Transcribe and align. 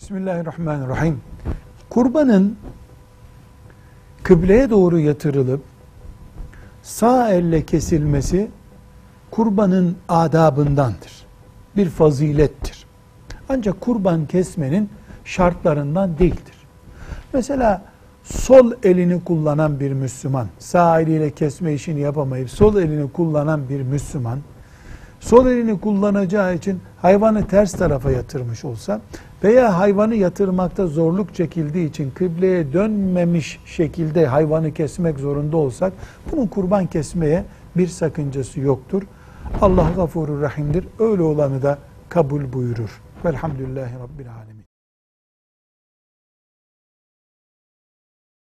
Bismillahirrahmanirrahim. 0.00 1.20
Kurbanın 1.90 2.56
kıbleye 4.22 4.70
doğru 4.70 4.98
yatırılıp 4.98 5.60
sağ 6.82 7.30
elle 7.30 7.66
kesilmesi 7.66 8.50
kurbanın 9.30 9.96
adabındandır. 10.08 11.26
Bir 11.76 11.88
fazilettir. 11.88 12.86
Ancak 13.48 13.80
kurban 13.80 14.26
kesmenin 14.26 14.90
şartlarından 15.24 16.18
değildir. 16.18 16.56
Mesela 17.32 17.82
sol 18.24 18.72
elini 18.82 19.24
kullanan 19.24 19.80
bir 19.80 19.92
Müslüman, 19.92 20.48
sağ 20.58 21.00
eliyle 21.00 21.30
kesme 21.30 21.74
işini 21.74 22.00
yapamayıp 22.00 22.50
sol 22.50 22.76
elini 22.76 23.12
kullanan 23.12 23.68
bir 23.68 23.82
Müslüman, 23.82 24.38
sol 25.20 25.46
elini 25.46 25.80
kullanacağı 25.80 26.54
için 26.54 26.80
hayvanı 27.02 27.46
ters 27.46 27.72
tarafa 27.72 28.10
yatırmış 28.10 28.64
olsa 28.64 29.00
veya 29.44 29.78
hayvanı 29.78 30.14
yatırmakta 30.14 30.86
zorluk 30.86 31.34
çekildiği 31.34 31.88
için 31.88 32.10
kıbleye 32.10 32.72
dönmemiş 32.72 33.60
şekilde 33.66 34.26
hayvanı 34.26 34.74
kesmek 34.74 35.18
zorunda 35.18 35.56
olsak 35.56 35.92
bunun 36.32 36.46
kurban 36.46 36.86
kesmeye 36.86 37.44
bir 37.76 37.88
sakıncası 37.88 38.60
yoktur. 38.60 39.02
Allah 39.60 39.86
gafurur 39.96 40.42
rahimdir. 40.42 40.84
Öyle 40.98 41.22
olanı 41.22 41.62
da 41.62 41.78
kabul 42.08 42.52
buyurur. 42.52 43.00
Velhamdülillahi 43.24 43.94
Rabbil 43.94 44.26
alemin. 44.44 44.67